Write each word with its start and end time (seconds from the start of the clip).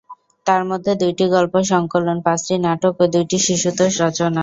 তার 0.45 0.61
মধ্যে 0.69 0.91
দুইটি 1.01 1.25
গল্প 1.35 1.53
সংকলন, 1.71 2.17
পাঁচটি 2.25 2.53
নাটক 2.65 2.93
ও 2.99 3.15
দুইটি 3.15 3.37
শিশুতোষ 3.45 3.91
রচনা। 4.03 4.39